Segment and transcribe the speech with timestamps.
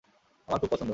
[0.47, 0.89] আমার খুব পছন্দ!